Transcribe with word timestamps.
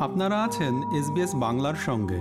আপনারা 0.00 0.44
আছেন 0.44 0.74
এসবিএস 0.92 1.30
বাংলার 1.34 1.74
সঙ্গে। 1.74 2.20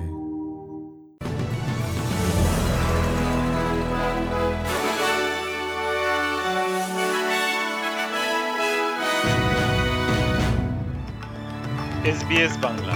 এসবিএস 12.09 12.57
বাংলা। 12.61 12.95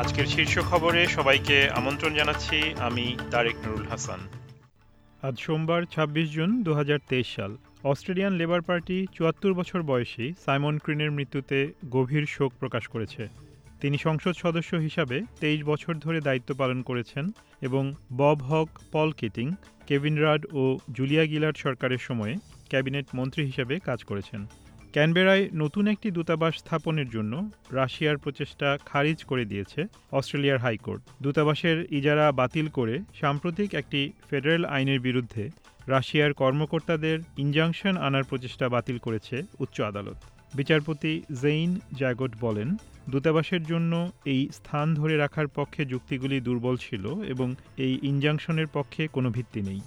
আজকের 0.00 0.26
শীর্ষ 0.26 0.58
খবরে 0.70 1.06
সবাইকে 1.06 1.70
আমন্ত্রণ 1.70 2.14
জানাচ্ছি। 2.14 2.74
আমি 2.78 3.16
তারেক 3.30 3.56
নুরুল 3.66 3.86
হাসান। 3.88 4.20
আজ 5.22 5.36
সোমবার 5.38 5.82
২৬ 5.94 6.28
জুন 6.36 6.50
দু 6.62 6.72
হাজার 6.74 6.98
তেইশ 7.08 7.28
সাল। 7.36 7.52
অস্ট্রেলিয়ান 7.84 8.32
লেবার 8.32 8.62
পার্টি 8.62 9.06
চুয়াত্তর 9.12 9.52
বছর 9.54 9.80
বয়সী 9.82 10.26
সাইমন 10.44 10.78
ক্রিনের 10.78 11.10
মৃত্যুতে 11.10 11.58
গভীর 11.90 12.24
শোক 12.26 12.52
প্রকাশ 12.60 12.84
করেছে। 12.88 13.22
তিনি 13.80 13.96
সংসদ 13.98 14.34
সদস্য 14.44 14.76
হিসাবে 14.76 15.16
তেইশ 15.40 15.60
বছর 15.64 15.94
ধরে 15.94 16.18
দায়িত্ব 16.20 16.50
পালন 16.54 16.82
করেছেন 16.82 17.24
এবং 17.62 17.82
Bob 18.16 18.38
Hawke, 18.42 18.68
Paul 18.92 19.12
Keating, 19.12 19.46
Kevin 19.86 20.14
Rudd 20.24 20.42
ও 20.52 20.78
জুলিয়া 20.92 21.24
গিলার্ড 21.26 21.56
সরকারের 21.56 21.98
সময়ে 21.98 22.34
ক্যাবিনেট 22.68 23.06
মন্ত্রী 23.14 23.42
হিসেবে 23.44 23.74
কাজ 23.78 24.04
করেছেন। 24.04 24.40
ক্যানবেরায় 24.94 25.44
নতুন 25.62 25.84
একটি 25.88 26.08
দূতাবাস 26.10 26.54
স্থাপনের 26.62 27.08
জন্য 27.10 27.32
রাশিয়ার 27.78 28.18
প্রচেষ্টা 28.18 28.68
খারিজ 28.86 29.18
করে 29.24 29.44
দিয়েছে 29.44 29.80
অস্ট্রেলিয়ার 30.12 30.62
হাইকোর্ট। 30.64 31.02
দূতাবাসের 31.22 31.78
ইজারা 31.90 32.26
বাতিল 32.32 32.66
করে 32.68 32.94
সাম্প্রতিক 33.20 33.68
একটি 33.74 34.00
ফেডারেল 34.28 34.64
আইনের 34.64 35.00
বিরুদ্ধে 35.00 35.44
রাশিয়ার 35.86 36.32
কর্মকর্তাদের 36.32 37.18
ইনজাংশন 37.36 37.94
আনার 37.96 38.24
প্রচেষ্টা 38.24 38.66
বাতিল 38.68 38.98
করেছে 38.98 39.36
উচ্চ 39.58 39.76
আদালত। 39.80 40.18
বিচারপতি 40.54 41.12
জেইন 41.42 41.70
জ্যাগট 41.94 42.32
বলেন, 42.40 42.68
দূতাবাসের 43.08 43.62
জন্য 43.62 43.92
এই 44.32 44.48
স্থান 44.52 44.86
ধরে 44.94 45.14
রাখার 45.16 45.48
পক্ষে 45.48 45.82
যুক্তিগুলি 45.84 46.36
দুর্বল 46.40 46.76
ছিল 46.76 47.04
এবং 47.32 47.48
এই 47.76 47.92
ইনজাংশনের 48.02 48.66
পক্ষে 48.66 49.02
কোনো 49.08 49.30
ভিত্তি 49.30 49.60
নেই। 49.62 49.80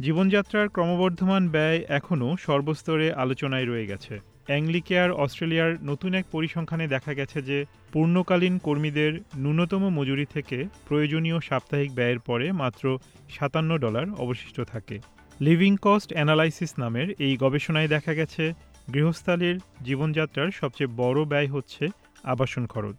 জীবনযাত্রার 0.00 0.66
ক্রমবর্ধমান 0.68 1.42
ব্যয় 1.48 1.80
এখনও 1.88 2.36
সর্বস্তরে 2.36 3.06
আলোচনায় 3.12 3.64
রয়ে 3.64 3.86
গেছে। 3.86 4.14
অ্যাংলিকেয়ার 4.46 5.10
অস্ট্রেলিয়ার 5.12 5.76
নতুন 5.82 6.14
এক 6.14 6.24
পরিসংখ্যানে 6.32 6.86
দেখা 6.88 7.14
গেছে 7.14 7.42
যে 7.42 7.64
পূর্ণকালীন 7.92 8.58
কর্মীদের 8.58 9.12
ন্যূনতম 9.36 9.88
মজুরি 9.88 10.26
থেকে 10.34 10.64
প্রয়োজনীয় 10.88 11.40
সাপ্তাহিক 11.40 11.94
ব্যয়ের 11.94 12.18
পরে 12.18 12.52
মাত্র 12.52 12.98
সাতান্ন 13.30 13.78
ডলার 13.78 14.06
অবশিষ্ট 14.18 14.60
থাকে। 14.60 14.98
লিভিং 15.40 15.76
কস্ট 15.82 16.12
অ্যানালাইসিস 16.12 16.72
নামের 16.78 17.10
এই 17.18 17.36
গবেষণায় 17.36 17.88
দেখা 17.88 18.14
গেছে, 18.14 18.52
গৃহস্থালির 18.92 19.60
জীবনযাত্রার 19.84 20.50
সবচেয়ে 20.50 20.94
বড় 20.96 21.24
ব্যয় 21.24 21.48
হচ্ছে 21.48 21.88
আবাসন 22.24 22.66
খরচ। 22.66 22.96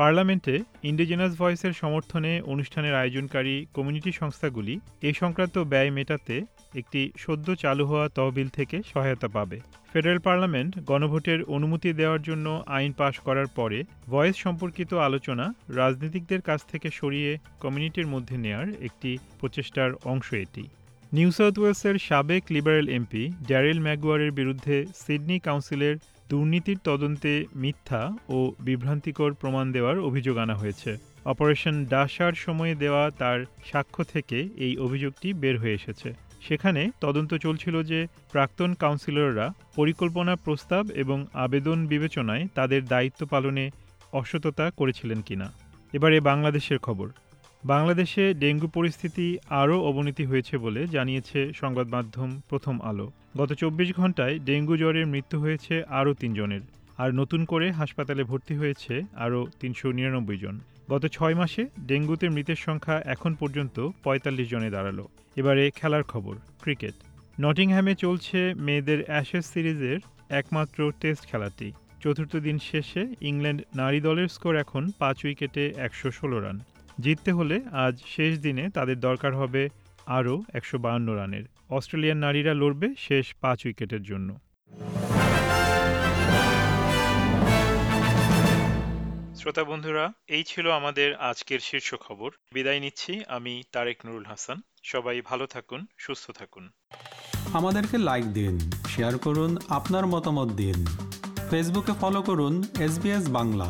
পার্লামেন্টে 0.00 0.54
ইন্ডিজিনাস 0.90 1.32
ভয়েসের 1.40 1.72
সমর্থনে 1.72 2.32
অনুষ্ঠানের 2.46 2.94
আয়োজনকারী 2.94 3.54
কমিউনিটি 3.74 4.10
সংস্থাগুলি 4.12 4.74
এ 5.02 5.10
সংক্রান্ত 5.20 5.56
ব্যয় 5.72 5.90
মেটাতে 5.90 6.36
একটি 6.74 7.00
সদ্য 7.18 7.46
চালু 7.54 7.84
হওয়া 7.86 8.06
তহবিল 8.08 8.48
থেকে 8.48 8.76
সহায়তা 8.92 9.28
পাবে। 9.28 9.58
ফেডারেল 9.92 10.18
পার্লামেন্ট 10.18 10.72
গণভোটের 10.84 11.40
অনুমতি 11.56 11.88
দেওয়ার 11.92 12.22
জন্য 12.22 12.46
আইন 12.66 12.92
পাশ 12.92 13.14
করার 13.18 13.48
পরে 13.58 13.78
ভয়েস 14.06 14.36
সম্পর্কিত 14.36 14.90
আলোচনা 15.08 15.46
রাজনীতিকদের 15.76 16.40
কাছ 16.40 16.60
থেকে 16.72 16.88
সরিয়ে 16.90 17.30
কমিউনিটির 17.60 18.06
মধ্যে 18.06 18.36
নেয়ার 18.38 18.68
একটি 18.80 19.10
প্রচেষ্টার 19.40 19.90
অংশ 20.04 20.28
এটি। 20.44 20.64
নিউ 21.12 21.30
সাউথ 21.30 21.54
ওয়েলসের 21.58 21.96
সাবেক 21.98 22.42
লিবারেল 22.50 22.86
এমপি 22.88 23.22
ড্যারেল 23.48 23.78
ম্যাগুয়ারের 23.80 24.32
বিরুদ্ধে 24.32 24.76
সিডনি 24.94 25.36
কাউন্সিলের 25.38 25.96
দুর্নীতির 26.28 26.78
তদন্তে 26.84 27.44
মিথ্যা 27.54 28.12
ও 28.28 28.52
বিভ্রান্তিকর 28.60 29.34
প্রমাণ 29.34 29.72
দেওয়ার 29.72 29.98
অভিযোগ 29.98 30.36
আনা 30.36 30.54
হয়েছে। 30.54 30.96
অপারেশন 31.24 31.84
ডাসার 31.84 32.32
সময়ে 32.32 32.74
দেওয়া 32.74 33.10
তার 33.10 33.44
সাক্ষ্য 33.64 34.04
থেকে 34.04 34.48
এই 34.56 34.78
অভিযোগটি 34.78 35.32
বের 35.32 35.58
হয়ে 35.58 35.74
এসেছে। 35.74 36.12
সেখানে 36.40 36.90
তদন্ত 37.00 37.34
চলছিল 37.34 37.82
যে 37.82 38.06
প্রাক্তন 38.32 38.74
কাউন্সিলররা 38.74 39.52
পরিকল্পনা 39.76 40.36
প্রস্তাব 40.36 40.90
এবং 40.90 41.26
আবেদন 41.34 41.86
বিবেচনায় 41.86 42.46
তাদের 42.54 42.84
দায়িত্ব 42.84 43.26
পালনে 43.26 43.70
অসততা 44.12 44.70
করেছিলেন 44.70 45.22
কিনা। 45.22 45.52
এবারে 45.92 46.20
বাংলাদেশের 46.20 46.78
খবর। 46.78 47.08
বাংলাদেশে 47.64 48.24
ডেঙ্গু 48.34 48.68
পরিস্থিতি 48.76 49.26
আরও 49.60 49.76
অবনতি 49.80 50.24
হয়েছে 50.30 50.54
বলে 50.58 50.80
জানিয়েছে 50.86 51.40
সংবাদ 51.60 51.86
মাধ্যম 51.94 52.30
প্রথম 52.50 52.76
আলো। 52.90 53.06
গত 53.36 53.50
চব্বিশ 53.52 53.88
ঘন্টায় 53.92 54.34
ডেঙ্গু 54.38 54.74
জ্বরের 54.76 55.06
মৃত্যু 55.06 55.36
হয়েছে 55.40 55.74
আরও 56.00 56.12
তিনজনের। 56.14 56.62
আর 56.98 57.08
নতুন 57.14 57.40
করে 57.44 57.66
হাসপাতালে 57.70 58.22
ভর্তি 58.30 58.54
হয়েছে 58.60 58.94
আরও 59.24 59.40
তিনশো 59.60 59.88
নিরানব্বই 59.92 60.38
জন। 60.44 60.54
গত 60.90 61.02
ছয় 61.06 61.36
মাসে 61.40 61.62
ডেঙ্গুতে 61.88 62.26
মৃতের 62.28 62.58
সংখ্যা 62.66 62.96
এখন 63.14 63.32
পর্যন্ত 63.40 63.76
পঁয়তাল্লিশ 64.04 64.46
জনে 64.52 64.70
দাঁড়াল। 64.70 64.98
এবারে 65.36 65.64
খেলার 65.78 66.04
খবর, 66.12 66.34
ক্রিকেট। 66.62 66.94
নটিংহ্যামে 67.40 67.94
চলছে 68.04 68.38
মেয়েদের 68.66 69.00
অ্যাশেস 69.08 69.44
সিরিজের 69.52 69.98
একমাত্র 70.40 70.78
টেস্ট 71.00 71.22
খেলাটি। 71.30 71.68
চতুর্থ 72.02 72.32
দিন 72.46 72.56
শেষে 72.68 73.02
ইংল্যান্ড 73.30 73.60
নারী 73.80 73.98
দলের 74.06 74.28
স্কোর 74.28 74.54
এখন 74.64 74.82
পাঁচ 75.00 75.18
উইকেটে 75.24 75.64
একশো 75.86 76.08
ষোলো 76.18 76.38
রান। 76.44 76.58
জিততে 77.00 77.30
হলে 77.32 77.56
আজ 77.84 77.94
শেষ 78.06 78.32
দিনে 78.38 78.64
তাদের 78.70 79.00
দরকার 79.00 79.34
হবে 79.34 79.62
আরও 80.06 80.34
একশো 80.52 80.78
বাহান্ন 80.78 81.08
রানের। 81.14 81.44
অস্ট্রেলিয়ান 81.70 82.18
নারীরা 82.18 82.54
লড়বে 82.54 82.88
শেষ 82.98 83.26
পাঁচ 83.40 83.58
উইকেটের 83.66 84.02
জন্য। 84.02 84.28
শ্রোতা 89.38 89.64
বন্ধুরা 89.64 90.04
এই 90.28 90.44
ছিল 90.44 90.70
আমাদের 90.70 91.14
আজকের 91.30 91.60
শীর্ষ 91.60 91.94
খবর। 91.94 92.30
বিদায় 92.52 92.80
নিচ্ছি 92.80 93.12
আমি 93.28 93.62
তারেক 93.72 93.98
নুরুল 94.06 94.24
হাসান। 94.24 94.58
সবাই 94.84 95.20
ভালো 95.20 95.46
থাকুন 95.46 95.80
সুস্থ 95.98 96.30
থাকুন। 96.30 96.64
আমাদেরকে 97.54 97.96
লাইক 97.98 98.24
দিন 98.24 98.54
শেয়ার 98.88 99.18
করুন 99.18 99.50
আপনার 99.68 100.04
মতামত 100.06 100.48
দিন। 100.52 100.78
ফেসবুকে 101.50 101.92
ফলো 102.00 102.20
করুন 102.22 102.54
এস 102.80 102.94
বাংলা 103.28 103.68